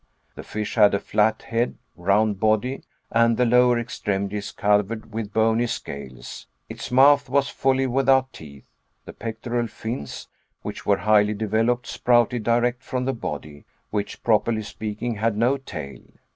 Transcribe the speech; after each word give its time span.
The 0.33 0.41
fish 0.41 0.73
had 0.73 0.95
a 0.95 0.99
flat 0.99 1.43
head, 1.43 1.77
round 1.95 2.39
body, 2.39 2.81
and 3.11 3.37
the 3.37 3.45
lower 3.45 3.77
extremities 3.77 4.51
covered 4.51 5.13
with 5.13 5.31
bony 5.31 5.67
scales; 5.67 6.47
its 6.67 6.89
mouth 6.89 7.29
was 7.29 7.51
wholly 7.51 7.85
without 7.85 8.33
teeth, 8.33 8.65
the 9.05 9.13
pectoral 9.13 9.67
fins, 9.67 10.27
which 10.63 10.87
were 10.87 10.97
highly 10.97 11.35
developed, 11.35 11.85
sprouted 11.85 12.41
direct 12.43 12.81
from 12.81 13.05
the 13.05 13.13
body, 13.13 13.63
which 13.91 14.23
properly 14.23 14.63
speaking 14.63 15.17
had 15.17 15.37
no 15.37 15.57
tail. 15.57 16.01